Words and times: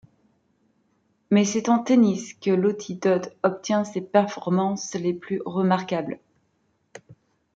Mais 1.29 1.45
c'est 1.45 1.69
en 1.69 1.77
tennis 1.77 2.33
que 2.33 2.49
Lottie 2.49 2.95
Dod 2.95 3.31
obtient 3.43 3.83
ses 3.83 4.01
performances 4.01 4.95
les 4.95 5.13
plus 5.13 5.39
remarquables. 5.45 6.19